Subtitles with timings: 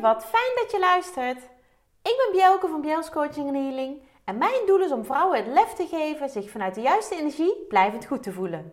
[0.00, 1.42] Wat fijn dat je luistert.
[2.02, 4.02] Ik ben Bjelke van Bjels Coaching Healing.
[4.24, 7.66] En mijn doel is om vrouwen het lef te geven zich vanuit de juiste energie
[7.68, 8.72] blijvend goed te voelen.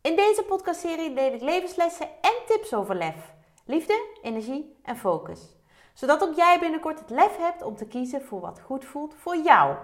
[0.00, 3.34] In deze podcastserie deel ik levenslessen en tips over lef,
[3.64, 5.56] liefde, energie en focus.
[5.94, 9.36] Zodat ook jij binnenkort het lef hebt om te kiezen voor wat goed voelt voor
[9.36, 9.76] jou.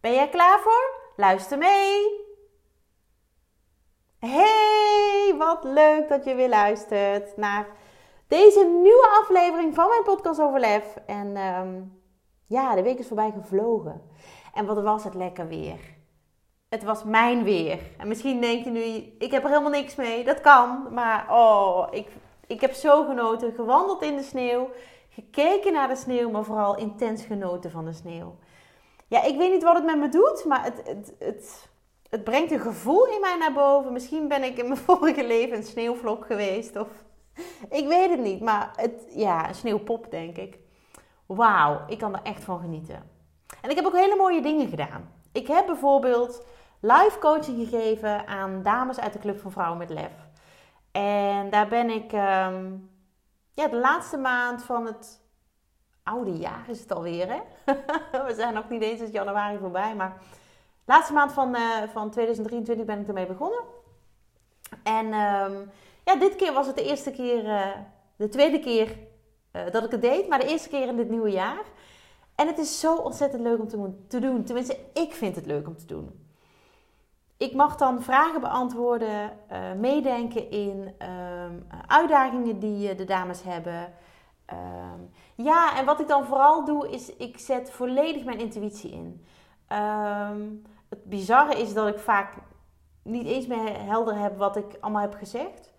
[0.00, 0.90] Ben jij klaar voor?
[1.16, 2.20] Luister mee!
[4.18, 7.66] Hey, wat leuk dat je weer luistert naar
[8.32, 10.96] deze nieuwe aflevering van mijn podcast over lef.
[11.06, 11.80] En ehm,
[12.46, 14.02] ja, de week is voorbij gevlogen.
[14.54, 15.80] En wat was het lekker weer.
[16.68, 17.78] Het was mijn weer.
[17.98, 18.80] En misschien denk je nu,
[19.18, 20.24] ik heb er helemaal niks mee.
[20.24, 20.86] Dat kan.
[20.90, 22.08] Maar oh, ik,
[22.46, 23.52] ik heb zo genoten.
[23.54, 24.70] Gewandeld in de sneeuw.
[25.08, 28.36] Gekeken naar de sneeuw, maar vooral intens genoten van de sneeuw.
[29.08, 31.68] Ja, ik weet niet wat het met me doet, maar het, het, het,
[32.08, 33.92] het brengt een gevoel in mij naar boven.
[33.92, 36.76] Misschien ben ik in mijn vorige leven een sneeuwvlok geweest.
[36.76, 36.88] Of
[37.80, 40.58] ik weet het niet, maar het, ja, sneeuwpop denk ik.
[41.26, 43.10] Wauw, ik kan er echt van genieten.
[43.60, 45.12] En ik heb ook hele mooie dingen gedaan.
[45.32, 46.46] Ik heb bijvoorbeeld
[46.80, 50.12] live coaching gegeven aan dames uit de Club van Vrouwen met Lef.
[50.92, 52.72] En daar ben ik ehm,
[53.54, 55.20] ja, de laatste maand van het
[56.02, 57.28] oude jaar is het alweer.
[57.28, 57.40] Hè?
[58.26, 60.16] We zijn nog niet eens het januari voorbij, maar
[60.84, 63.64] laatste maand van, uh, van 2023 ben ik ermee begonnen.
[64.82, 65.70] En um,
[66.04, 67.66] ja, dit keer was het de eerste keer, uh,
[68.16, 68.98] de tweede keer
[69.52, 71.64] uh, dat ik het deed, maar de eerste keer in dit nieuwe jaar.
[72.34, 73.68] En het is zo ontzettend leuk om
[74.08, 74.44] te, doen.
[74.44, 76.26] Tenminste, ik vind het leuk om te doen.
[77.36, 83.92] Ik mag dan vragen beantwoorden, uh, meedenken in um, uitdagingen die de dames hebben.
[84.52, 89.26] Um, ja, en wat ik dan vooral doe, is ik zet volledig mijn intuïtie in.
[89.72, 92.34] Um, het bizarre is dat ik vaak
[93.02, 95.71] niet eens meer helder heb wat ik allemaal heb gezegd.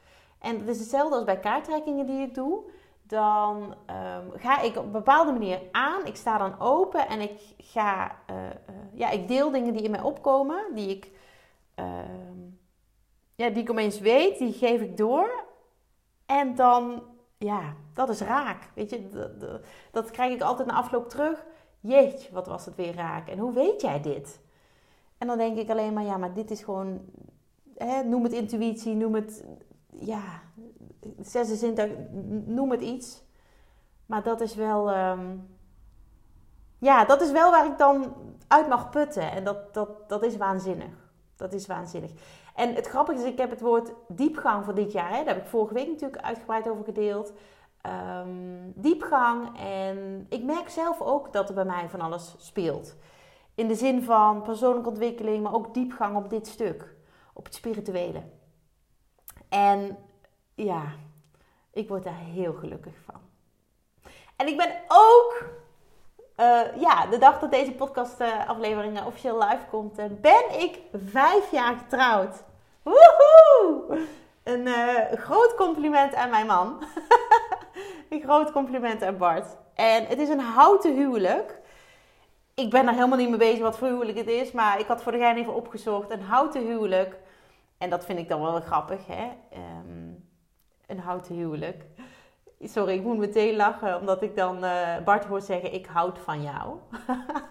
[0.44, 2.64] En het is hetzelfde als bij kaarttrekkingen die ik doe.
[3.04, 6.06] Dan um, ga ik op een bepaalde manier aan.
[6.06, 8.50] Ik sta dan open en ik ga, uh, uh,
[8.94, 11.12] ja, ik deel dingen die in mij opkomen, die ik,
[11.76, 11.86] uh,
[13.36, 15.44] ja, die ik opeens weet, die geef ik door.
[16.26, 17.04] En dan,
[17.38, 18.70] ja, dat is raak.
[18.76, 21.46] Weet je, dat, dat, dat krijg ik altijd na afloop terug.
[21.80, 23.30] Jeetje, wat was het weer raak.
[23.30, 24.40] En hoe weet jij dit?
[25.18, 27.02] En dan denk ik alleen maar, ja, maar dit is gewoon,
[27.76, 29.44] hè, noem het intuïtie, noem het
[30.00, 30.42] ja,
[31.20, 31.92] zesde zintuig,
[32.46, 33.24] noem het iets.
[34.06, 35.58] Maar dat is wel, um,
[36.78, 38.14] ja, dat is wel waar ik dan
[38.48, 39.32] uit mag putten.
[39.32, 41.12] En dat, dat, dat is waanzinnig.
[41.36, 42.12] Dat is waanzinnig.
[42.56, 45.44] En het grappige is, ik heb het woord diepgang voor dit jaar, hè, daar heb
[45.44, 47.34] ik vorige week natuurlijk uitgebreid over gedeeld.
[48.26, 49.60] Um, diepgang.
[49.60, 52.96] En ik merk zelf ook dat er bij mij van alles speelt.
[53.56, 56.96] In de zin van persoonlijke ontwikkeling, maar ook diepgang op dit stuk.
[57.34, 58.24] Op het spirituele.
[59.54, 59.98] En
[60.56, 60.84] ja,
[61.72, 63.22] ik word daar heel gelukkig van.
[64.36, 65.46] En ik ben ook,
[66.38, 71.52] uh, ja, de dag dat deze podcast-aflevering uh, officieel live komt, uh, ben ik vijf
[71.52, 72.44] jaar getrouwd.
[72.84, 74.08] Woehoe!
[74.44, 74.68] Een
[75.18, 76.84] groot compliment aan mijn man.
[78.10, 79.48] een groot compliment aan Bart.
[79.74, 81.60] En het is een houten huwelijk.
[82.54, 85.02] Ik ben er helemaal niet mee bezig wat voor huwelijk het is, maar ik had
[85.02, 86.12] voor de gein even opgezocht.
[86.12, 87.22] Een houten huwelijk
[87.84, 89.32] en dat vind ik dan wel grappig, hè?
[89.86, 90.30] Um,
[90.88, 91.86] een houten huwelijk.
[92.60, 96.42] Sorry, ik moet meteen lachen, omdat ik dan uh, Bart hoor zeggen: Ik houd van
[96.42, 96.78] jou.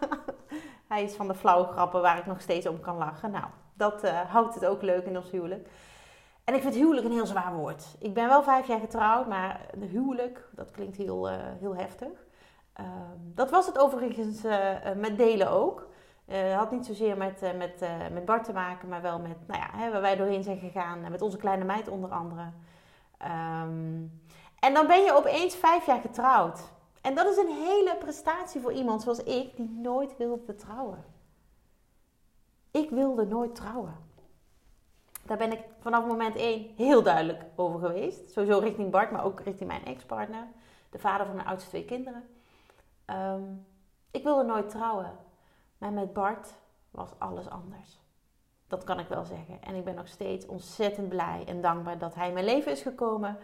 [0.88, 3.31] Hij is van de flauwe grappen waar ik nog steeds om kan lachen.
[3.31, 3.44] Nou,
[3.75, 5.69] dat uh, houdt het ook leuk in ons huwelijk.
[6.44, 7.84] En ik vind huwelijk een heel zwaar woord.
[7.99, 12.26] Ik ben wel vijf jaar getrouwd, maar een huwelijk, dat klinkt heel, uh, heel heftig.
[12.81, 14.43] Um, dat was het overigens
[14.97, 15.92] met delen ook.
[16.32, 19.37] Uh, had niet zozeer met, uh, met, uh, met Bart te maken, maar wel met
[19.47, 21.10] nou ja, hè, waar wij doorheen zijn gegaan.
[21.10, 22.50] met onze kleine meid onder andere.
[23.22, 24.20] Um,
[24.60, 26.60] en dan ben je opeens vijf jaar getrouwd.
[27.00, 31.04] En dat is een hele prestatie voor iemand zoals ik, die nooit wilde trouwen.
[32.70, 33.97] Ik wilde nooit trouwen.
[35.22, 38.31] Daar ben ik vanaf moment één heel duidelijk over geweest.
[38.31, 40.47] Sowieso richting Bart, maar ook richting mijn ex-partner.
[40.91, 42.25] De vader van mijn oudste twee kinderen.
[43.06, 43.67] Um,
[44.11, 45.12] ik wilde nooit trouwen.
[45.82, 46.55] Maar met Bart
[46.90, 48.00] was alles anders.
[48.67, 49.62] Dat kan ik wel zeggen.
[49.62, 52.82] En ik ben nog steeds ontzettend blij en dankbaar dat hij in mijn leven is
[52.82, 53.38] gekomen.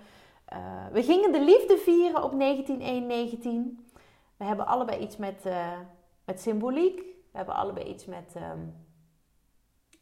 [0.52, 3.88] Uh, we gingen de liefde vieren op 1919.
[4.36, 5.78] We hebben allebei iets met, uh,
[6.24, 6.96] met symboliek.
[7.30, 8.86] We hebben allebei iets met um,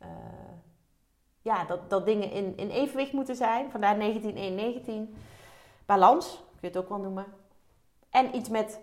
[0.02, 0.08] uh,
[1.42, 3.70] ja, dat, dat dingen in, in evenwicht moeten zijn.
[3.70, 5.14] Vandaar 1919.
[5.86, 7.26] Balans, kun je het ook wel noemen.
[8.10, 8.80] En iets met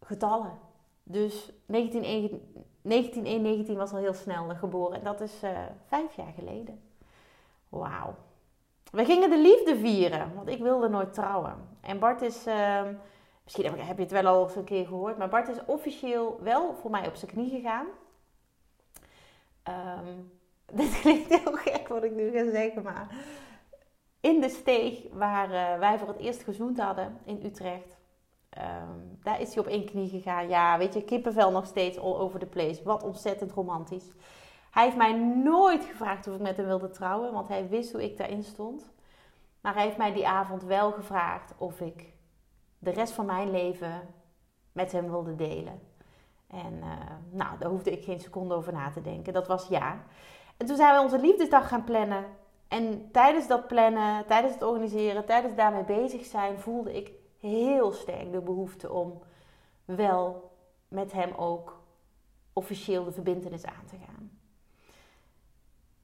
[0.00, 0.72] getallen.
[1.04, 4.98] Dus 1919 was al heel snel geboren.
[4.98, 5.50] En dat is uh,
[5.86, 6.80] vijf jaar geleden.
[7.68, 8.14] Wauw.
[8.90, 11.68] We gingen de liefde vieren, want ik wilde nooit trouwen.
[11.80, 12.82] En Bart is uh,
[13.44, 15.18] Misschien heb, je het wel al eens een keer gehoord.
[15.18, 17.86] Maar Bart is officieel wel voor mij op zijn knie gegaan.
[19.62, 20.18] Ehm,
[20.80, 23.08] dit klinkt heel gek wat ik nu ga zeggen, maar
[24.20, 27.96] in de steeg waar uh, wij voor het eerst gezoend hadden in Utrecht,
[28.54, 30.48] ehm, daar is hij op één knie gegaan.
[30.48, 32.82] Ja, weet je, kippenvel nog steeds all over the place.
[32.84, 34.12] Wat ontzettend romantisch.
[34.70, 35.12] Hij heeft mij
[35.44, 38.92] nooit gevraagd of ik met hem wilde trouwen, want hij wist hoe ik daarin stond.
[39.60, 42.12] Maar hij heeft mij die avond wel gevraagd of ik
[42.78, 44.14] de rest van mijn leven
[44.72, 45.80] met hem wilde delen.
[46.46, 46.88] En uh,
[47.30, 49.32] nou, daar hoefde ik geen seconde over na te denken.
[49.32, 50.02] Dat was ja.
[50.56, 52.24] En toen zijn we onze liefdesdag gaan plannen.
[52.68, 57.10] En tijdens dat plannen, tijdens het organiseren, tijdens daarmee bezig zijn, voelde ik
[57.44, 59.22] heel sterk de behoefte om
[59.84, 60.50] wel
[60.88, 61.82] met hem ook
[62.52, 64.30] officieel de verbindenis aan te gaan.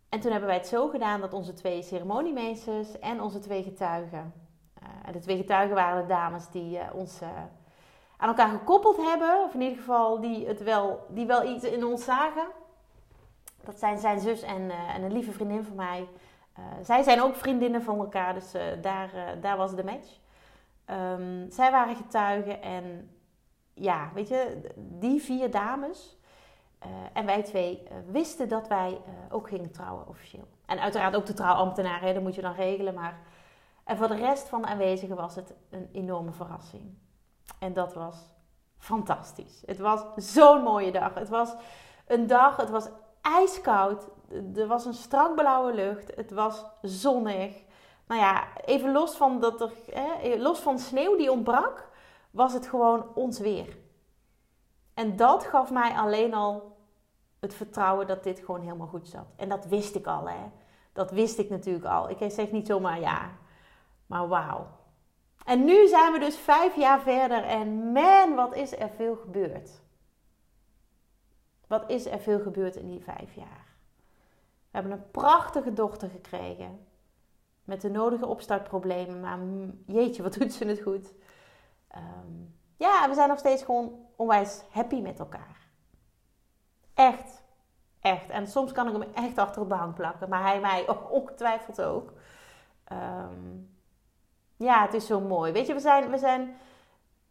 [0.09, 4.33] En toen hebben wij het zo gedaan dat onze twee ceremoniemeesters en onze twee getuigen,
[4.83, 7.29] uh, de twee getuigen waren de dames die uh, ons uh,
[8.17, 11.85] aan elkaar gekoppeld hebben, of in ieder geval die, het wel, die wel iets in
[11.85, 12.47] ons zagen.
[13.65, 16.09] Dat zijn zijn zus en, en een lieve vriendin van mij.
[16.83, 19.11] zij zijn ook vriendinnen van elkaar, dus daar,
[19.41, 20.19] daar was de match.
[20.91, 23.11] Um, zij waren getuigen en
[23.75, 26.19] ja, weet je, die vier dames,
[26.87, 30.49] uh, en wij twee uh, wisten dat wij uh, ook gingen trouwen officieel.
[30.67, 32.95] En uiteraard ook de trouwambtenaren, hè, dat moet je dan regelen.
[32.95, 33.19] Maar...
[33.85, 36.99] En voor de rest van de aanwezigen was het een enorme verrassing.
[37.59, 38.17] En dat was
[38.79, 39.63] fantastisch.
[39.67, 41.15] Het was zo'n mooie dag.
[41.15, 41.55] Het was
[42.07, 42.89] een dag, het was
[43.21, 44.09] ijskoud.
[44.55, 46.17] Er was een strak blauwe lucht.
[46.17, 47.65] Het was zonnig.
[48.11, 49.73] Nou ja, even los van, dat er,
[50.39, 51.89] los van sneeuw die ontbrak,
[52.31, 53.77] was het gewoon ons weer.
[54.95, 56.77] En dat gaf mij alleen al
[57.41, 59.27] het vertrouwen dat dit gewoon helemaal goed zat.
[59.37, 60.51] En dat wist ik al, hè.
[60.93, 62.11] Dat wist ik natuurlijk al.
[62.11, 63.31] Ik zeg niet zomaar ja.
[64.07, 64.67] Maar wauw.
[65.45, 69.71] En nu zijn we dus vijf jaar verder en man, wat is er veel gebeurd.
[71.67, 73.67] Wat is er veel gebeurd in die vijf jaar.
[74.71, 76.89] We hebben een prachtige dochter gekregen.
[77.71, 79.21] Met de nodige opstartproblemen.
[79.21, 79.39] Maar
[79.87, 81.15] jeetje, wat doet ze het goed.
[81.97, 85.69] Um, ja, we zijn nog steeds gewoon onwijs happy met elkaar.
[86.95, 87.43] Echt.
[88.01, 88.31] Echt.
[88.31, 90.29] En soms kan ik hem echt achter de bank plakken.
[90.29, 92.13] Maar hij mij ongetwijfeld ook.
[92.93, 93.71] Um,
[94.57, 95.53] ja, het is zo mooi.
[95.53, 96.11] Weet je, we zijn...
[96.11, 96.57] We zijn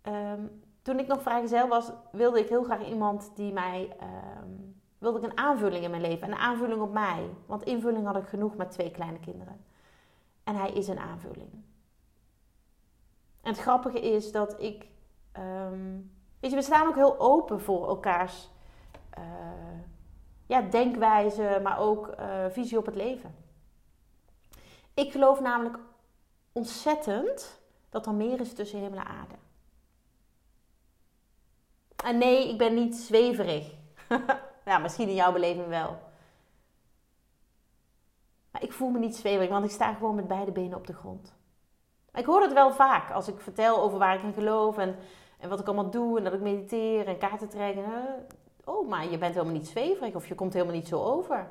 [0.04, 3.98] um, toen ik nog vrijgezel was, wilde ik heel graag iemand die mij...
[4.98, 6.28] Wilde ik een aanvulling in mijn leven.
[6.28, 7.30] Een aanvulling op mij.
[7.46, 9.68] Want invulling had ik genoeg met twee kleine kinderen.
[10.50, 11.52] En hij is een aanvulling.
[13.42, 14.88] En het grappige is dat ik
[16.40, 18.50] je, we staan ook heel open voor elkaars
[19.18, 19.24] uh,
[20.46, 23.36] ja, denkwijze, maar ook uh, visie op het leven.
[24.94, 25.78] Ik geloof namelijk
[26.52, 29.36] ontzettend dat er meer is tussen hemel en aarde.
[32.04, 33.74] En nee, ik ben niet zweverig.
[34.66, 36.09] ja, misschien in jouw beleving wel.
[38.52, 40.94] Maar ik voel me niet zweverig, want ik sta gewoon met beide benen op de
[40.94, 41.38] grond.
[42.14, 44.96] Ik hoor het wel vaak als ik vertel over waar ik in geloof en,
[45.40, 47.86] en wat ik allemaal doe en dat ik mediteer en kaarten trekken.
[48.66, 51.48] Oh, maar je bent helemaal niet zweverig of je komt helemaal niet zo over.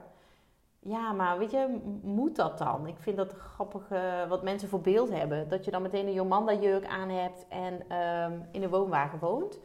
[0.81, 2.87] Ja, maar weet je, moet dat dan?
[2.87, 5.49] Ik vind dat grappig uh, wat mensen voor beeld hebben.
[5.49, 9.61] Dat je dan meteen een Jomanda-jurk aan hebt en um, in een woonwagen woont.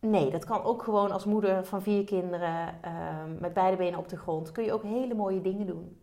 [0.00, 4.08] Nee, dat kan ook gewoon als moeder van vier kinderen um, met beide benen op
[4.08, 4.52] de grond.
[4.52, 6.00] Kun je ook hele mooie dingen doen.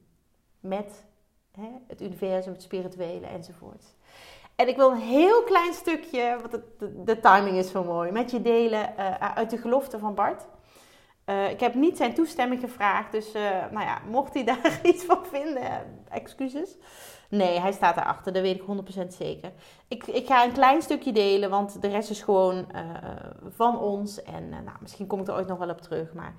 [0.63, 1.03] Met
[1.51, 3.84] hè, het universum, het spirituele enzovoort.
[4.55, 6.63] En ik wil een heel klein stukje, want
[7.05, 10.46] de, timing is zo mooi, met je delen uh, uit de gelofte van Bart.
[11.25, 13.41] Uh, ik heb niet zijn toestemming gevraagd, dus uh,
[13.72, 16.77] nou ja, mocht hij daar iets van vinden, excuses.
[17.29, 19.51] Nee, hij staat erachter, dat weet ik 100% zeker.
[19.88, 22.67] Ik, ik ga een klein stukje delen, want de rest is gewoon
[23.55, 24.24] van ons.
[24.24, 26.34] En nou, misschien kom ik er ooit nog wel op terug, maar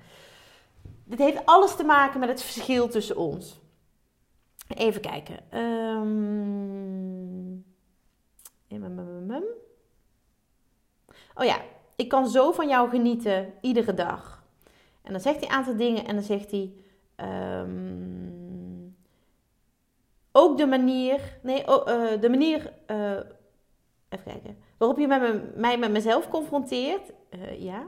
[1.03, 3.59] dit heeft alles te maken met het verschil tussen ons.
[4.67, 5.59] Even kijken.
[5.59, 6.05] Um...
[11.35, 11.61] Oh ja,
[11.95, 14.43] ik kan zo van jou genieten iedere dag.
[15.01, 16.73] En dan zegt hij een aantal dingen en dan zegt hij.
[17.61, 18.95] Um...
[20.31, 21.37] ook de manier.
[21.41, 22.73] Nee, uh, de manier.
[22.87, 23.11] Uh,
[24.09, 24.57] even kijken.
[24.77, 27.11] Waarop je met me, mij met mezelf confronteert.
[27.29, 27.87] Uh, ja.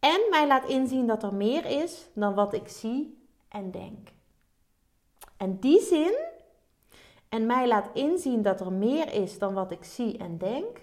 [0.00, 4.08] En mij laat inzien dat er meer is dan wat ik zie en denk.
[5.38, 6.18] En die zin,
[7.28, 10.80] en mij laat inzien dat er meer is dan wat ik zie en denk.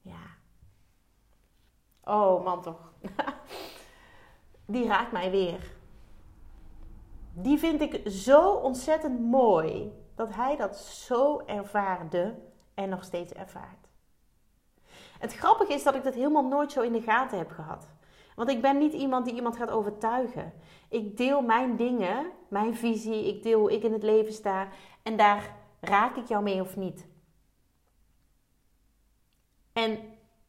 [0.00, 0.36] Ja.
[2.04, 2.92] Oh man toch.
[4.66, 5.72] Die raakt mij weer.
[7.32, 12.34] Die vind ik zo ontzettend mooi dat hij dat zo ervaarde
[12.74, 13.88] en nog steeds ervaart.
[15.18, 17.88] Het grappige is dat ik dat helemaal nooit zo in de gaten heb gehad.
[18.38, 20.52] Want ik ben niet iemand die iemand gaat overtuigen.
[20.88, 24.68] Ik deel mijn dingen, mijn visie, ik deel hoe ik in het leven sta.
[25.02, 27.06] En daar raak ik jou mee of niet.
[29.72, 29.98] En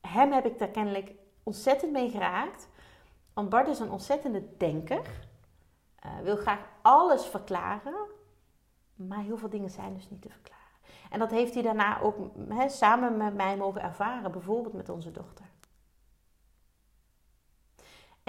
[0.01, 1.11] hem heb ik daar kennelijk
[1.43, 2.69] ontzettend mee geraakt.
[3.33, 5.27] Want Bart is een ontzettende denker.
[6.05, 8.07] Uh, wil graag alles verklaren.
[8.95, 10.77] Maar heel veel dingen zijn dus niet te verklaren.
[11.09, 12.15] En dat heeft hij daarna ook
[12.67, 14.31] samen met mij mogen ervaren.
[14.31, 15.48] Bijvoorbeeld met onze dochter.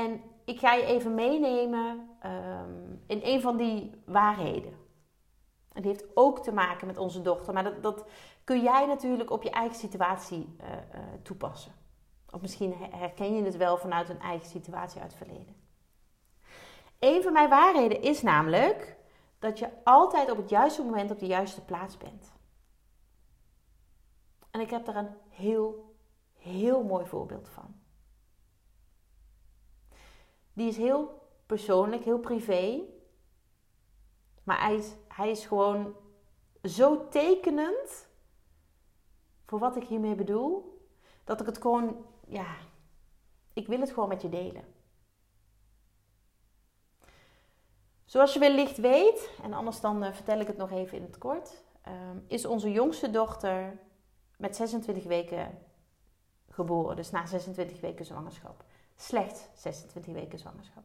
[0.00, 4.78] En ik ga je even meenemen um, in een van die waarheden.
[5.72, 7.54] En die heeft ook te maken met onze dochter.
[7.54, 8.04] Maar dat, dat
[8.44, 11.72] kun jij natuurlijk op je eigen situatie uh, uh, toepassen.
[12.30, 15.56] Of misschien herken je het wel vanuit een eigen situatie uit het verleden.
[16.98, 18.96] Een van mijn waarheden is namelijk
[19.38, 22.32] dat je altijd op het juiste moment op de juiste plaats bent.
[24.50, 25.94] En ik heb daar een heel,
[26.32, 27.79] heel mooi voorbeeld van.
[30.52, 32.80] Die is heel persoonlijk, heel privé.
[34.42, 35.94] Maar hij is, hij is gewoon
[36.62, 38.08] zo tekenend
[39.46, 40.78] voor wat ik hiermee bedoel.
[41.24, 42.56] Dat ik het gewoon, ja,
[43.52, 44.64] ik wil het gewoon met je delen.
[48.04, 51.18] Zoals je wellicht weet, en anders dan uh, vertel ik het nog even in het
[51.18, 51.92] kort, uh,
[52.26, 53.78] is onze jongste dochter
[54.36, 55.58] met 26 weken
[56.48, 56.96] geboren.
[56.96, 58.64] Dus na 26 weken zwangerschap.
[59.00, 60.82] Slechts 26 weken zwangerschap.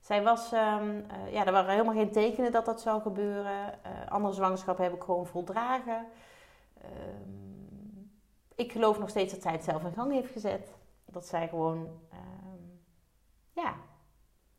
[0.00, 3.78] Zij was, um, uh, ja, er waren helemaal geen tekenen dat dat zou gebeuren.
[3.86, 6.06] Uh, andere zwangerschap heb ik gewoon voldragen.
[6.84, 8.10] Um,
[8.54, 10.74] ik geloof nog steeds dat zij het zelf in gang heeft gezet.
[11.04, 11.78] Dat zij gewoon,
[12.12, 12.80] um,
[13.52, 13.74] ja,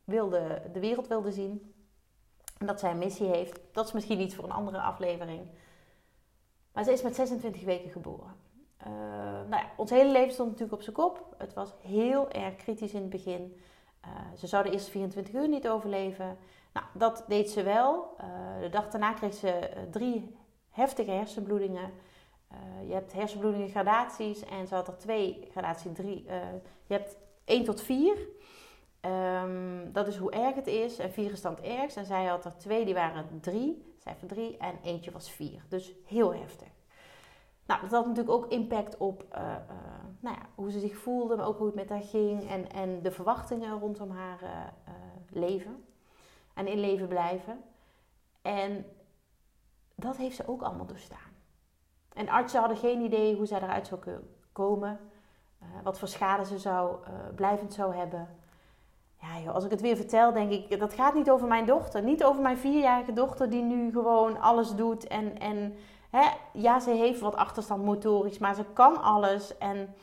[0.03, 1.73] wilde, de wereld wilde zien.
[2.57, 3.59] En dat zij een missie heeft.
[3.71, 5.47] Dat is misschien iets voor een andere aflevering.
[6.71, 8.46] Maar ze is met 26 weken geboren.
[8.81, 8.89] Uh,
[9.49, 11.35] nou ja, ons hele leven stond natuurlijk op zijn kop.
[11.37, 13.61] Het was heel erg kritisch in het begin.
[14.05, 16.37] Uh, ze zou de eerste 24 uur niet overleven.
[16.73, 18.15] Nou, dat deed ze wel.
[18.21, 20.35] Uh, de dag daarna kreeg ze drie
[20.69, 21.91] heftige hersenbloedingen.
[22.87, 26.23] je hebt hersenbloedingen gradaties en ze had er twee gradatie drie.
[26.85, 28.17] je hebt 1 tot 4.
[29.01, 30.99] Um, dat is hoe erg het is.
[30.99, 31.97] En 4 is dan het ergst.
[31.97, 33.83] En zij had er twee, die waren 3.
[33.97, 35.63] Zij van 3 en eentje was 4.
[35.67, 36.76] Dus heel heftig.
[37.67, 39.55] Nou, dat had natuurlijk ook impact op uh, uh,
[40.19, 43.01] nou ja, hoe ze zich voelde, maar ook hoe het met haar ging en, en
[43.01, 44.49] de verwachtingen rondom haar uh,
[45.29, 45.85] leven
[46.53, 47.63] en in leven blijven.
[48.41, 48.85] En
[49.95, 51.35] dat heeft ze ook allemaal doorstaan.
[52.13, 54.01] En artsen hadden geen idee hoe zij eruit zou
[54.51, 54.99] komen,
[55.83, 56.97] wat voor schade ze zou,
[57.35, 58.27] blijvend zou hebben.
[59.21, 62.03] Ja, joh, als ik het weer vertel, denk ik, dat gaat niet over mijn dochter.
[62.03, 65.75] Niet over mijn vierjarige dochter die nu gewoon alles doet en, en
[66.09, 69.57] Hè, ja, ze heeft wat achterstand motorisch, maar ze kan alles.
[69.57, 69.95] En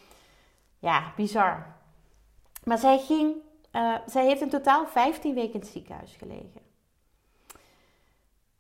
[0.79, 1.77] ja, bizar.
[2.65, 3.37] Maar zij ging,
[3.73, 6.61] uh, zij heeft in totaal 15 weken in het ziekenhuis gelegen.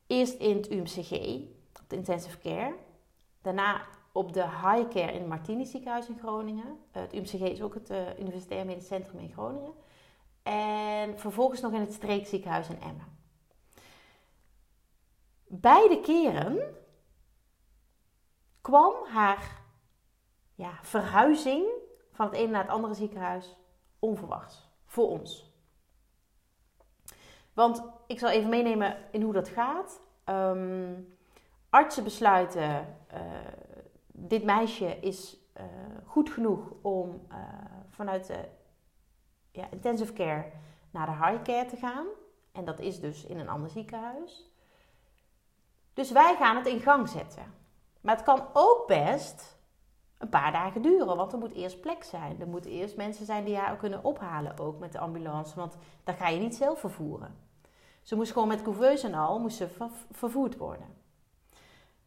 [0.06, 1.40] Eerst in het UMCG,
[1.82, 2.74] op intensive care.
[3.42, 3.82] Daarna
[4.12, 6.66] op de high care in het Martini ziekenhuis in Groningen.
[6.66, 9.72] Uh, het UMCG is ook het uh, Universitair Medisch Centrum in Groningen.
[10.42, 13.18] En vervolgens nog in het streekziekenhuis in Emmen.
[15.46, 16.74] Beide keren
[18.64, 19.62] kwam haar
[20.54, 21.66] ja, verhuizing
[22.12, 23.56] van het ene naar het andere ziekenhuis
[23.98, 25.52] onverwachts voor ons.
[27.52, 30.00] Want ik zal even meenemen in hoe dat gaat.
[30.24, 31.16] Um,
[31.70, 33.20] artsen besluiten, uh,
[34.06, 35.64] dit meisje is uh,
[36.06, 37.38] goed genoeg om uh,
[37.88, 38.48] vanuit de
[39.50, 40.52] ja, intensive care
[40.90, 42.06] naar de high care te gaan.
[42.52, 44.50] En dat is dus in een ander ziekenhuis.
[45.92, 47.62] Dus wij gaan het in gang zetten.
[48.04, 49.56] Maar het kan ook best
[50.18, 52.40] een paar dagen duren, want er moet eerst plek zijn.
[52.40, 56.16] Er moeten eerst mensen zijn die haar kunnen ophalen, ook met de ambulance, want dat
[56.16, 57.36] ga je niet zelf vervoeren.
[58.02, 59.68] Ze moest gewoon met couveuse en al moest ze
[60.10, 60.86] vervoerd worden.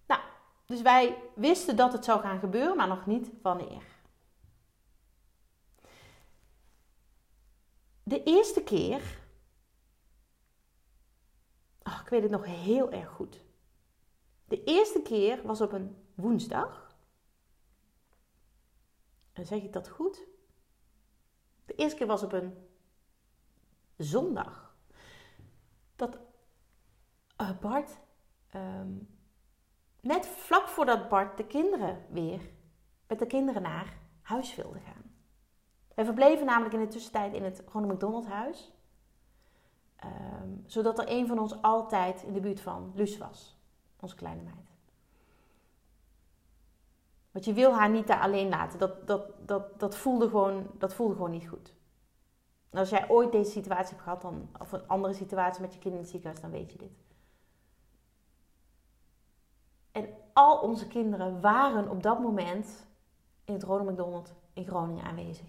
[0.06, 0.22] Nou,
[0.66, 3.84] dus wij wisten dat het zou gaan gebeuren, maar nog niet wanneer.
[8.04, 9.02] De eerste keer,
[11.84, 13.46] oh, ik weet het nog heel erg goed.
[14.48, 16.96] De eerste keer was op een woensdag.
[19.34, 20.28] En zeg ik dat goed?
[21.66, 22.68] De eerste keer was op een
[23.98, 24.76] zondag.
[25.96, 26.18] Dat
[27.42, 27.98] uh, Bart,
[28.56, 29.16] um,
[30.02, 32.50] net vlak voordat Bart de kinderen weer
[33.08, 35.16] met de kinderen naar huis wilde gaan.
[35.96, 38.72] Wij verbleven namelijk in de tussentijd in het Ronald McDonald huis.
[40.04, 43.57] Um, zodat er een van ons altijd in de buurt van Luus was
[44.00, 44.68] onze kleine meid.
[47.32, 48.80] Want je wil haar niet daar alleen laten.
[48.80, 51.74] Dat, dat, dat, dat, voelde, gewoon, dat voelde gewoon niet goed.
[52.70, 55.94] Als jij ooit deze situatie hebt gehad, dan, of een andere situatie met je kind
[55.94, 56.92] in het ziekenhuis, dan weet je dit.
[59.92, 62.88] En al onze kinderen waren op dat moment
[63.46, 65.48] in het Ronald McDonald in Groningen aanwezig.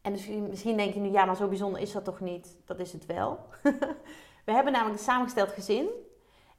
[0.00, 2.56] En dus misschien denk je nu, ja, maar zo bijzonder is dat toch niet?
[2.64, 3.38] Dat is het wel.
[4.46, 5.88] We hebben namelijk een samengesteld gezin.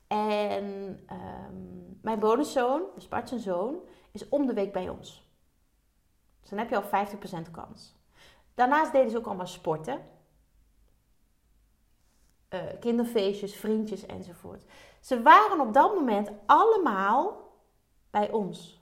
[0.08, 0.64] En
[1.12, 3.80] um, mijn bonuszoon, dus Bart zijn zoon,
[4.12, 5.32] is om de week bij ons.
[6.42, 7.08] Dus dan heb je al
[7.48, 7.96] 50% kans.
[8.54, 10.02] Daarnaast deden ze ook allemaal sporten.
[12.50, 14.64] Uh, kinderfeestjes, vriendjes enzovoort.
[15.02, 17.52] Ze waren op dat moment allemaal
[18.10, 18.82] bij ons.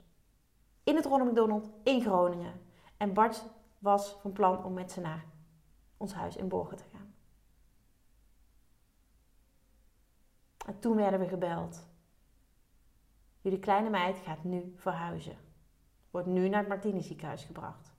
[0.84, 2.60] In het Ronald McDonald in Groningen.
[2.96, 3.44] En Bart
[3.78, 5.24] was van plan om met ze naar
[5.96, 7.11] ons huis in Borgen te gaan.
[10.66, 11.86] En toen werden we gebeld.
[13.40, 15.36] Jullie kleine meid gaat nu verhuizen.
[16.10, 17.92] Wordt nu naar het Martini ziekenhuis gebracht.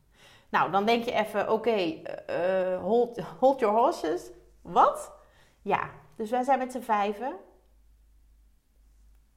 [0.49, 4.31] Nou, dan denk je even, oké, eh, eh, hold, hold your horses.
[4.61, 5.11] Wat?
[5.61, 7.35] Ja, dus wij zijn met z'n vijven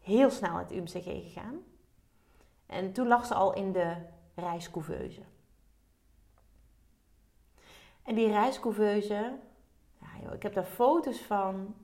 [0.06, 1.64] heel snel naar het UMCG gegaan.
[2.66, 3.96] En toen lag ze al in de
[4.34, 5.22] reiscouveuse.
[8.02, 9.38] En die reiscouveuse,
[10.00, 11.74] ja, joh, ik heb daar foto's van.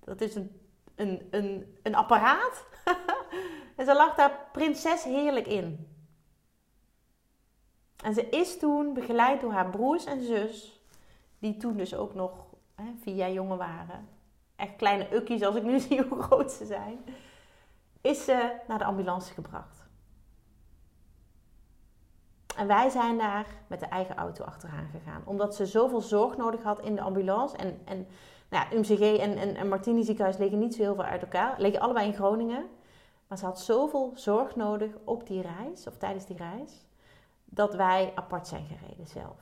[0.00, 0.61] Dat is een,
[0.94, 2.66] een, een, een apparaat.
[3.76, 5.86] en ze lag daar prinses heerlijk in.
[8.02, 10.80] En ze is toen begeleid door haar broers en zus,
[11.38, 14.08] die toen dus ook nog hè, vier jaar jonger waren.
[14.56, 17.04] Echt kleine ukkies als ik nu zie hoe groot ze zijn.
[18.00, 19.82] Is ze naar de ambulance gebracht.
[22.56, 25.22] En wij zijn daar met de eigen auto achteraan gegaan.
[25.24, 27.56] Omdat ze zoveel zorg nodig had in de ambulance.
[27.56, 28.06] En, en
[28.52, 31.54] nou UMCG en, en, en Martini ziekenhuis liggen niet zo heel veel uit elkaar.
[31.58, 32.66] Liggen allebei in Groningen.
[33.26, 36.84] Maar ze had zoveel zorg nodig op die reis, of tijdens die reis,
[37.44, 39.40] dat wij apart zijn gereden zelf.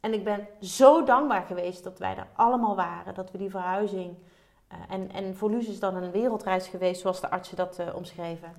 [0.00, 3.14] En ik ben zo dankbaar geweest dat wij er allemaal waren.
[3.14, 4.16] Dat we die verhuizing.
[4.72, 8.54] Uh, en, en voor is dan een wereldreis geweest, zoals de artsen dat uh, omschreven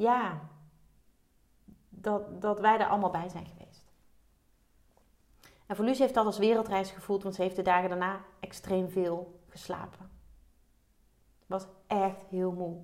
[0.00, 0.40] ja,
[1.88, 3.69] dat, dat wij er allemaal bij zijn geweest.
[5.70, 8.88] En voor Lucie heeft dat als wereldreis gevoeld, want ze heeft de dagen daarna extreem
[8.88, 10.10] veel geslapen.
[11.46, 12.80] Was echt heel moe.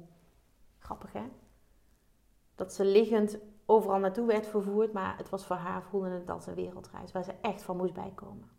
[0.78, 1.22] Grappig hè?
[2.54, 6.46] Dat ze liggend overal naartoe werd vervoerd, maar het was voor haar voelde het als
[6.46, 8.50] een wereldreis waar ze echt van moest bijkomen.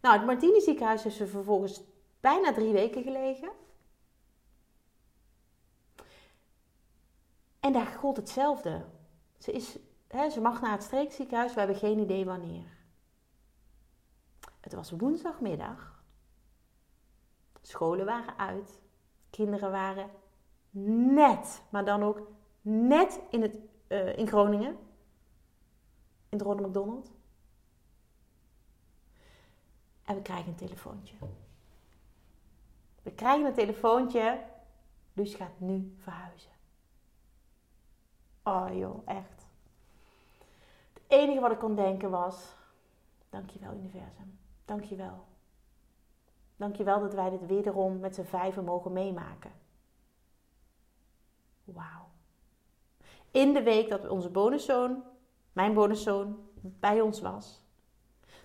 [0.00, 1.82] Nou, het Martini ziekenhuis heeft ze vervolgens
[2.20, 3.50] bijna drie weken gelegen.
[7.60, 8.84] En daar gold hetzelfde.
[9.38, 9.78] Ze, is,
[10.14, 12.76] ze mag naar het streekziekenhuis, we hebben geen idee wanneer.
[14.60, 16.02] Het was woensdagmiddag.
[17.62, 18.80] Scholen waren uit.
[19.30, 20.10] Kinderen waren
[21.14, 24.70] net, maar dan ook net in, het, uh, in Groningen.
[26.28, 27.10] In het Ronald McDonald.
[30.04, 31.16] En we krijgen een telefoontje.
[33.02, 34.44] We krijgen een telefoontje.
[35.12, 36.50] Dus gaat nu verhuizen.
[38.42, 39.33] Oh joh, echt.
[41.08, 42.54] Enige wat ik kon denken was:
[43.30, 44.38] Dankjewel, universum.
[44.64, 45.24] Dankjewel.
[46.56, 49.52] Dankjewel dat wij dit wederom met z'n vijven mogen meemaken.
[51.64, 52.08] Wauw.
[53.30, 55.02] In de week dat onze bonuszoon,
[55.52, 57.62] mijn bonuszoon, bij ons was.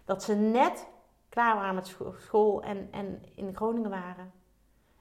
[0.05, 0.87] Dat ze net
[1.29, 4.31] klaar waren met school en, en in Groningen waren.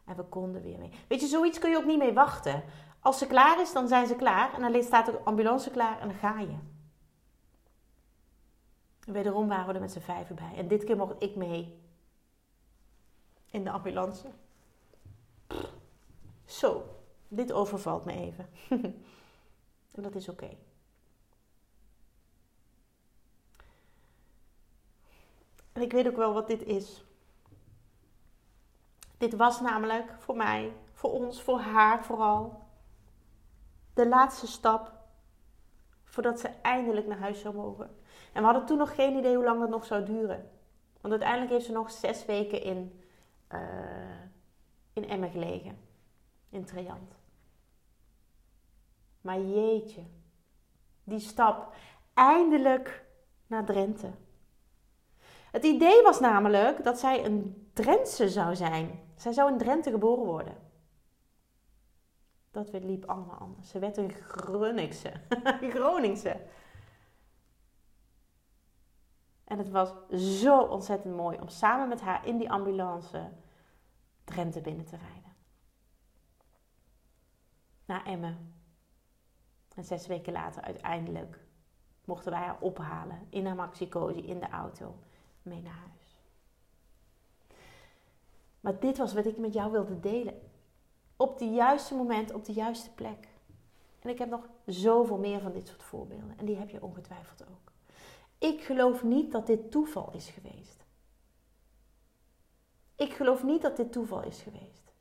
[0.04, 0.90] En we konden weer mee.
[1.08, 2.64] Weet je, zoiets kun je ook niet mee wachten.
[3.00, 4.54] Als ze klaar is, dan zijn ze klaar.
[4.54, 6.56] En dan staat de ambulance klaar en dan ga je.
[9.08, 10.52] En wederom waren we er met z'n vijven bij.
[10.56, 11.80] En dit keer mocht ik mee.
[13.50, 14.30] In de ambulance.
[16.44, 16.84] Zo,
[17.28, 18.48] dit overvalt me even.
[19.94, 20.56] en dat is oké.
[25.72, 27.04] En ik weet ook wel wat dit is.
[29.18, 32.62] Dit was namelijk voor mij, voor ons, voor haar vooral
[33.94, 34.92] de laatste stap
[36.04, 37.96] voordat ze eindelijk naar huis zou mogen.
[38.32, 40.50] En we hadden toen nog geen idee hoe lang dat nog zou duren.
[41.00, 43.00] Want uiteindelijk heeft ze nog zes weken in,
[43.52, 43.60] uh,
[44.92, 45.78] in Emmen gelegen.
[46.50, 47.16] In Triant.
[49.20, 50.02] Maar jeetje,
[51.04, 51.74] die stap
[52.14, 53.04] eindelijk
[53.46, 54.10] naar Drenthe.
[55.50, 59.00] Het idee was namelijk dat zij een Drentse zou zijn.
[59.14, 60.56] Zij zou in Drenthe geboren worden.
[62.50, 63.68] Dat liep allemaal anders.
[63.68, 65.12] Ze werd een Groningse.
[65.74, 66.36] Groningse.
[69.48, 69.92] En het was
[70.40, 73.30] zo ontzettend mooi om samen met haar in die ambulance
[74.24, 75.36] Drenthe binnen te rijden.
[77.84, 78.54] naar Emmen.
[79.74, 81.40] En zes weken later uiteindelijk
[82.04, 84.94] mochten wij haar ophalen in haar maxi in de auto
[85.42, 86.20] mee naar huis.
[88.60, 90.40] Maar dit was wat ik met jou wilde delen.
[91.16, 93.28] Op het juiste moment, op de juiste plek.
[93.98, 96.38] En ik heb nog zoveel meer van dit soort voorbeelden.
[96.38, 97.72] En die heb je ongetwijfeld ook.
[98.38, 100.84] Ik geloof niet dat dit toeval is geweest.
[102.96, 104.92] Ik geloof niet dat dit toeval is geweest.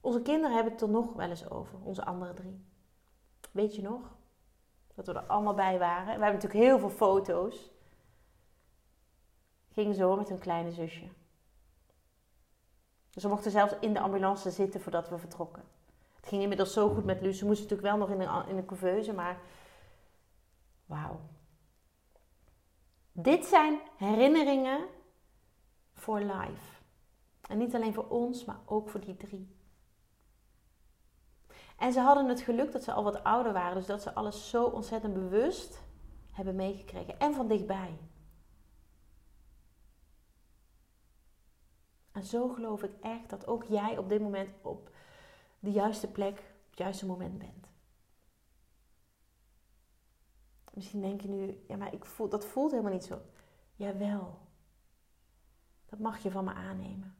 [0.00, 2.64] Onze kinderen hebben het er nog wel eens over, onze andere drie.
[3.50, 4.16] Weet je nog?
[4.94, 6.04] Dat we er allemaal bij waren.
[6.04, 7.70] We hebben natuurlijk heel veel foto's.
[9.68, 11.08] Ging zo met hun kleine zusje.
[13.10, 15.62] We mochten zelfs in de ambulance zitten voordat we vertrokken.
[16.16, 17.38] Het ging inmiddels zo goed met Luus.
[17.38, 19.40] Ze moest natuurlijk wel nog in de, in de couveuse, maar
[20.86, 21.20] wauw.
[23.20, 24.86] Dit zijn herinneringen
[25.92, 26.82] voor life.
[27.40, 29.56] En niet alleen voor ons, maar ook voor die drie.
[31.76, 34.50] En ze hadden het geluk dat ze al wat ouder waren, dus dat ze alles
[34.50, 35.82] zo ontzettend bewust
[36.32, 37.18] hebben meegekregen.
[37.18, 37.98] En van dichtbij.
[42.12, 44.90] En zo geloof ik echt dat ook jij op dit moment op
[45.60, 47.67] de juiste plek, op het juiste moment bent.
[50.78, 53.20] Misschien denk je nu, ja, maar ik voel, dat voelt helemaal niet zo.
[53.76, 54.38] Jawel.
[55.86, 57.16] Dat mag je van me aannemen.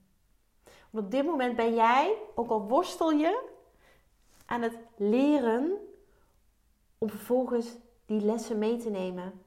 [0.91, 3.51] Want op dit moment ben jij, ook al worstel je,
[4.47, 5.77] aan het leren
[6.99, 9.43] om vervolgens die lessen mee te nemen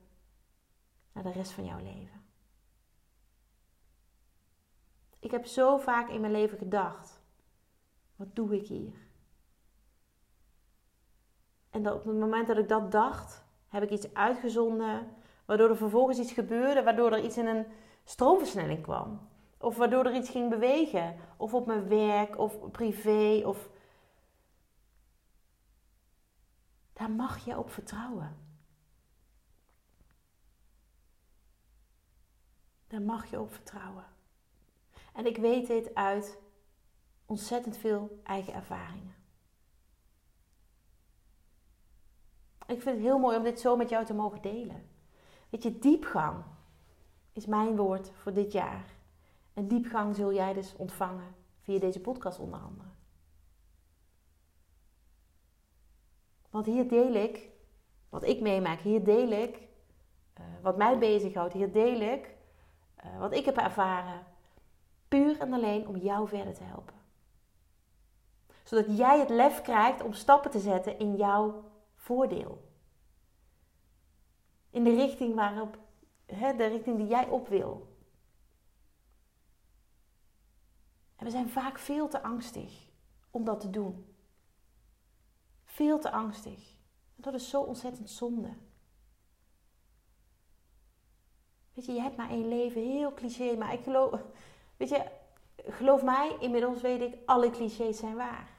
[1.12, 2.24] naar de rest van jouw leven.
[5.20, 7.22] Ik heb zo vaak in mijn leven gedacht:
[8.16, 9.08] wat doe ik hier?
[11.70, 15.08] En op het moment dat ik dat dacht, heb ik iets uitgezonden,
[15.46, 17.66] waardoor er vervolgens iets gebeurde, waardoor er iets in een
[18.04, 19.30] stroomversnelling kwam.
[19.58, 21.16] Of waardoor er iets ging bewegen.
[21.38, 23.70] Of op mijn werk, of privé, of...
[26.94, 28.38] Daar mag je op vertrouwen.
[32.88, 34.06] Daar mag je op vertrouwen.
[35.14, 36.38] En ik weet dit uit
[37.26, 39.21] ontzettend veel eigen ervaringen.
[42.68, 44.90] Ik vind het heel mooi om dit zo met jou te mogen delen.
[45.50, 46.44] Weet je, diepgang
[47.34, 48.86] is mijn woord voor dit jaar.
[49.54, 52.90] En diepgang zul jij dus ontvangen via deze podcast onder andere.
[56.50, 57.50] Want hier deel ik
[58.10, 58.80] wat ik meemaak.
[58.80, 59.58] Hier deel ik
[60.40, 61.54] uh, wat mij bezighoudt.
[61.54, 62.36] Hier deel ik
[63.06, 64.24] uh, wat ik heb ervaren.
[65.08, 66.96] Puur en alleen om jou verder te helpen.
[68.64, 71.64] Zodat jij het lef krijgt om stappen te zetten in jouw
[72.12, 72.70] voordeel.
[74.70, 75.78] In de richting waarop,
[76.26, 77.96] hè, de richting die jij op wil.
[81.16, 82.90] En we zijn vaak veel te angstig
[83.30, 84.16] om dat te doen.
[85.64, 86.70] Veel te angstig.
[87.16, 88.54] En dat is zo ontzettend zonde.
[91.74, 94.22] Weet je, je hebt maar één leven, heel cliché, maar ik geloof,
[94.78, 95.12] weet je,
[95.58, 98.50] geloof mij, inmiddels weet ik, alle clichés zijn waar.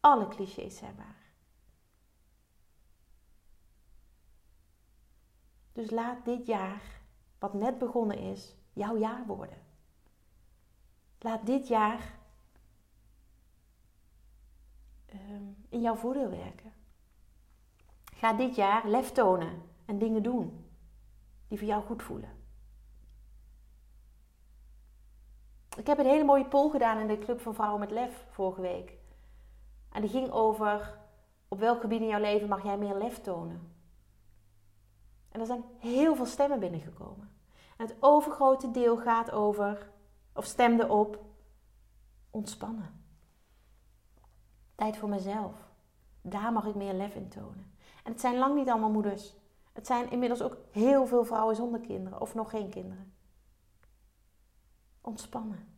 [0.00, 1.17] Alle clichés zijn waar.
[5.78, 6.82] Dus laat dit jaar,
[7.38, 9.58] wat net begonnen is, jouw jaar worden.
[11.18, 12.18] Laat dit jaar
[15.06, 16.72] ehm, in jouw voordeel werken.
[18.14, 20.64] Ga dit jaar lef tonen en dingen doen
[21.48, 22.36] die voor jou goed voelen.
[25.76, 28.60] Ik heb een hele mooie poll gedaan in de Club van Vrouwen met Lef vorige
[28.60, 28.92] week.
[29.92, 30.98] En die ging over
[31.48, 33.76] op welk gebied in jouw leven mag jij meer lef tonen.
[35.28, 37.30] En er zijn heel veel stemmen binnengekomen.
[37.76, 39.90] En het overgrote deel gaat over
[40.32, 41.24] of stemde op
[42.30, 43.04] ontspannen.
[44.74, 45.54] Tijd voor mezelf.
[46.22, 47.72] Daar mag ik meer lef in tonen.
[48.04, 49.34] En het zijn lang niet allemaal moeders.
[49.72, 53.12] Het zijn inmiddels ook heel veel vrouwen zonder kinderen of nog geen kinderen.
[55.00, 55.76] Ontspannen.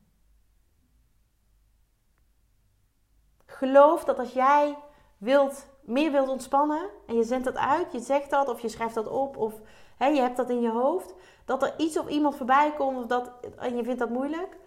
[3.47, 4.79] Geloof dat als jij
[5.19, 8.95] wilt, meer wilt ontspannen en je zendt dat uit, je zegt dat of je schrijft
[8.95, 9.61] dat op of
[9.97, 13.07] hè, je hebt dat in je hoofd, dat er iets of iemand voorbij komt of
[13.07, 14.59] dat, en je vindt dat moeilijk,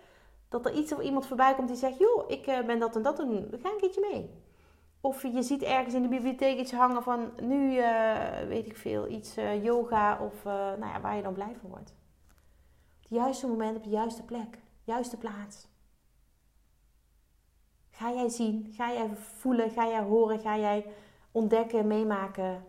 [0.50, 3.02] dat er iets of iemand voorbij komt die zegt: Joh, ik eh, ben dat en
[3.02, 4.30] dat doen, ga een keertje mee.
[5.02, 9.08] Of je ziet ergens in de bibliotheek iets hangen van nu uh, weet ik veel,
[9.08, 11.90] iets uh, yoga of nou ja, waar je dan blij van wordt.
[11.90, 15.68] Op het juiste moment, op de juiste plek, juiste plaats.
[17.90, 20.86] Ga jij zien, ga jij voelen, ga jij horen, ga jij
[21.34, 22.66] ontdekken, meemaken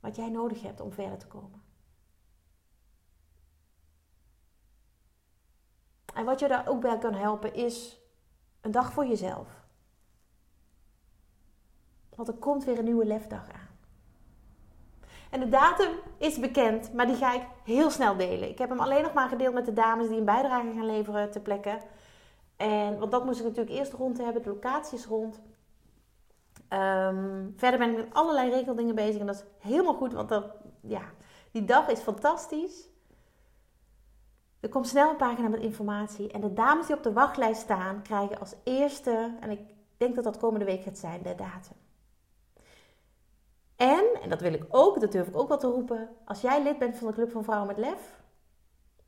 [0.00, 1.62] wat jij nodig hebt om verder te komen.
[6.14, 8.00] En wat je daar ook bij kan helpen is
[8.60, 9.48] een dag voor jezelf.
[12.14, 13.68] Want er komt weer een nieuwe lefdag aan.
[15.30, 18.48] En de datum is bekend, maar die ga ik heel snel delen.
[18.48, 21.30] Ik heb hem alleen nog maar gedeeld met de dames die een bijdrage gaan leveren
[21.30, 21.80] ter plekke.
[22.56, 25.40] En, want dat moest ik natuurlijk eerst rond hebben, de locaties rond.
[26.72, 30.44] Um, verder ben ik met allerlei regeldingen bezig en dat is helemaal goed, want dat,
[30.80, 31.02] ja,
[31.50, 32.88] die dag is fantastisch.
[34.60, 38.02] Er komt snel een pagina met informatie en de dames die op de wachtlijst staan
[38.02, 39.60] krijgen als eerste, en ik
[39.96, 41.76] denk dat dat komende week gaat zijn, de datum.
[43.76, 46.62] En, en dat wil ik ook, dat durf ik ook wel te roepen, als jij
[46.62, 48.22] lid bent van de Club van Vrouwen met Lef,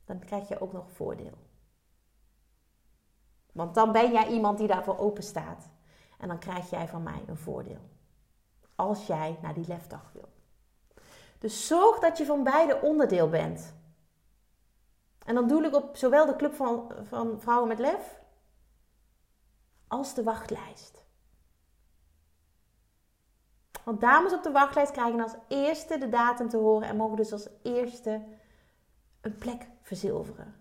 [0.05, 1.37] dan krijg je ook nog voordeel.
[3.51, 5.70] Want dan ben jij iemand die daarvoor open staat.
[6.21, 7.89] En dan krijg jij van mij een voordeel.
[8.75, 10.29] Als jij naar die lefdag wil.
[11.39, 13.73] Dus zorg dat je van beide onderdeel bent.
[15.25, 18.19] En dan doe ik op zowel de Club van, van Vrouwen met Lef
[19.87, 21.05] als de wachtlijst.
[23.83, 27.31] Want dames op de wachtlijst krijgen als eerste de datum te horen en mogen dus
[27.31, 28.23] als eerste
[29.21, 30.55] een plek verzilveren.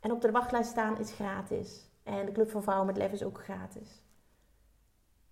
[0.00, 1.87] En op de wachtlijst staan is gratis.
[2.08, 4.02] En de Club van Vrouwen met Lef is ook gratis.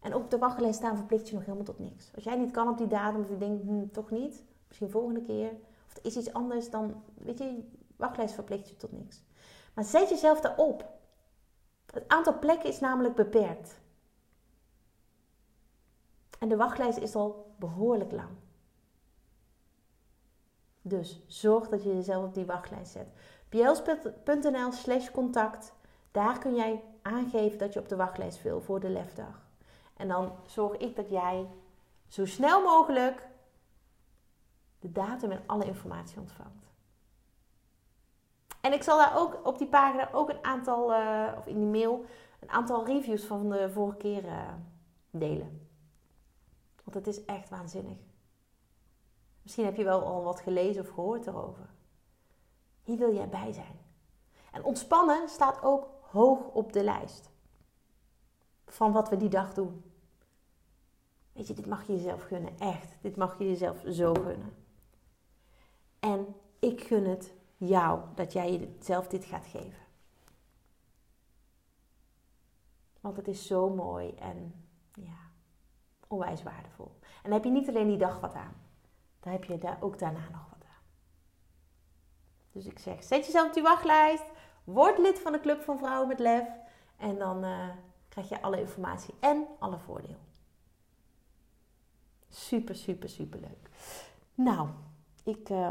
[0.01, 2.11] En op de wachtlijst staan verplicht je nog helemaal tot niks.
[2.15, 5.23] Als jij niet kan op die datum of je denkt, hm, toch niet, misschien volgende
[5.23, 5.51] keer.
[5.87, 9.23] Of er is iets anders, dan weet je, wachtlijst verplicht je tot niks.
[9.75, 10.89] Maar zet jezelf daarop.
[11.93, 13.81] Het aantal plekken is namelijk beperkt.
[16.39, 18.31] En de wachtlijst is al behoorlijk lang.
[20.83, 23.07] Dus zorg dat je jezelf op die wachtlijst zet.
[23.49, 25.75] bjels.nl slash contact.
[26.17, 29.47] Daar kun jij aangeven dat je op de wachtlijst wil voor de lefdag.
[29.97, 31.49] En dan zorg ik dat jij
[32.07, 33.29] zo snel mogelijk
[34.79, 36.71] de datum en alle informatie ontvangt.
[38.61, 41.81] En ik zal daar ook op die pagina ook een aantal, uh, of in die
[41.81, 42.05] mail,
[42.41, 44.53] een aantal reviews van de vorige keer uh,
[45.11, 45.69] delen.
[46.85, 47.99] Want het is echt waanzinnig.
[49.43, 51.69] Misschien heb je wel al wat gelezen of gehoord erover.
[52.83, 53.85] Hier wil jij bij zijn.
[54.53, 57.31] En ontspannen staat ook hoog op de lijst
[58.67, 59.85] van wat we die dag doen.
[61.33, 62.97] Weet je, dit mag je jezelf gunnen, echt.
[63.01, 64.57] Dit mag je jezelf zo gunnen.
[65.99, 69.85] En ik gun het jou dat jij jezelf dit gaat geven.
[73.01, 75.31] Want het is zo mooi en ja,
[76.07, 76.91] onwijs waardevol.
[77.01, 78.55] En dan heb je niet alleen die dag wat aan.
[79.21, 80.85] Dan heb je daar ook daarna nog wat aan.
[82.53, 84.25] Dus ik zeg, zet jezelf op die wachtlijst.
[84.67, 86.49] Word lid van de Club van Vrouwen met Lef.
[86.97, 87.69] En dan uh,
[88.09, 90.19] krijg je alle informatie en alle voordeel.
[92.29, 93.71] Super, super, super leuk.
[94.35, 94.69] Nou,
[95.25, 95.71] ik, uh,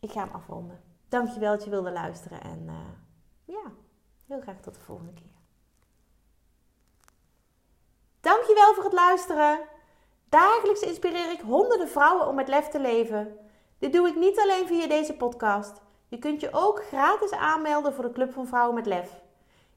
[0.00, 0.82] ik ga hem afronden.
[1.08, 2.40] Dankjewel dat je wilde luisteren.
[2.40, 2.74] En uh,
[3.44, 3.72] ja,
[4.26, 5.34] heel graag tot de volgende keer.
[8.20, 9.60] Dankjewel voor het luisteren.
[10.28, 13.36] Dagelijks inspireer ik honderden vrouwen om met lef te leven.
[13.78, 15.82] Dit doe ik niet alleen via deze podcast.
[16.08, 19.10] Je kunt je ook gratis aanmelden voor de Club van Vrouwen met Lef.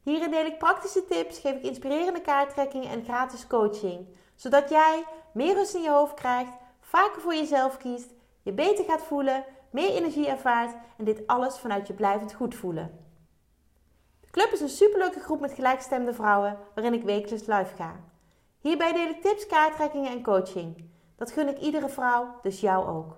[0.03, 4.07] Hierin deel ik praktische tips, geef ik inspirerende kaarttrekkingen en gratis coaching.
[4.35, 8.09] Zodat jij meer rust in je hoofd krijgt, vaker voor jezelf kiest,
[8.41, 13.07] je beter gaat voelen, meer energie ervaart en dit alles vanuit je blijvend goed voelen.
[14.19, 17.95] De club is een superleuke groep met gelijkgestemde vrouwen waarin ik wekelijks live ga.
[18.59, 20.89] Hierbij deel ik tips, kaarttrekkingen en coaching.
[21.15, 23.17] Dat gun ik iedere vrouw, dus jou ook.